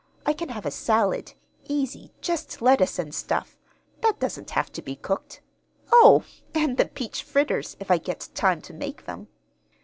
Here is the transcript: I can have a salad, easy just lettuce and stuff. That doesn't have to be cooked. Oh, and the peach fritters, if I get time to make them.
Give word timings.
I 0.25 0.33
can 0.33 0.49
have 0.49 0.65
a 0.65 0.71
salad, 0.71 1.33
easy 1.65 2.11
just 2.21 2.59
lettuce 2.59 2.97
and 2.97 3.13
stuff. 3.13 3.59
That 4.01 4.17
doesn't 4.19 4.49
have 4.49 4.71
to 4.71 4.81
be 4.81 4.95
cooked. 4.95 5.41
Oh, 5.91 6.23
and 6.55 6.77
the 6.77 6.87
peach 6.87 7.21
fritters, 7.21 7.77
if 7.79 7.91
I 7.91 7.99
get 7.99 8.29
time 8.33 8.61
to 8.63 8.73
make 8.73 9.05
them. 9.05 9.27